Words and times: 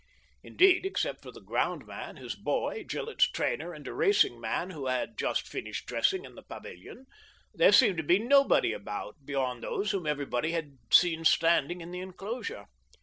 Indeed, 0.41 0.83
except 0.83 1.21
for 1.21 1.31
the 1.31 1.39
ground 1.43 1.85
man, 1.85 2.15
his 2.17 2.33
boy, 2.35 2.83
Gillett's 2.85 3.29
trainer, 3.29 3.71
and 3.71 3.87
a 3.87 3.93
racing 3.93 4.41
man, 4.41 4.71
who 4.71 4.87
had 4.87 5.15
just 5.15 5.47
finished 5.47 5.85
dressing 5.85 6.25
in 6.25 6.33
the 6.33 6.41
paviHon, 6.41 7.05
there 7.53 7.71
seemed 7.71 7.97
to 7.97 8.03
be 8.03 8.17
nobody 8.17 8.73
about 8.73 9.23
beyond 9.23 9.61
those 9.61 9.91
whom 9.91 10.07
everybody 10.07 10.53
had 10.53 10.79
seen 10.91 11.23
standing 11.23 11.81
in 11.81 11.91
the 11.91 11.99
enclosure. 11.99 12.65